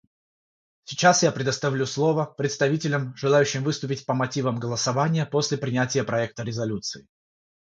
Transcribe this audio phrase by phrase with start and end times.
[0.83, 7.05] Сейчас я предоставлю слово представителям, желающим выступить по мотивам голосования после принятия проекта резолюции.